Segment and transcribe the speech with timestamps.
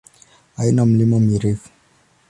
[0.61, 1.69] Haina milima mirefu.